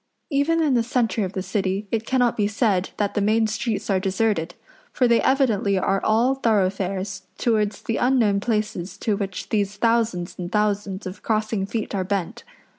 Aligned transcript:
Even 0.31 0.63
in 0.63 0.73
the 0.73 0.81
centre 0.81 1.23
of 1.25 1.33
the 1.33 1.43
City 1.43 1.85
it 1.91 2.07
cannot 2.07 2.35
be 2.35 2.47
said 2.47 2.89
that 2.97 3.13
the 3.13 3.21
main 3.21 3.45
streets 3.45 3.87
are 3.87 3.99
deserted; 3.99 4.55
for 4.91 5.07
they 5.07 5.21
evidently 5.21 5.77
are 5.77 6.01
all 6.03 6.33
thoroughfares 6.33 7.27
towards 7.37 7.83
the 7.83 7.97
unknown 7.97 8.39
places 8.39 8.97
to 8.97 9.15
which 9.15 9.49
these 9.49 9.75
thousands 9.77 10.39
and 10.39 10.51
thousands 10.51 11.05
of 11.05 11.21
crossing 11.21 11.67
feet 11.67 11.93
are 11.93 12.03
bent. 12.03 12.43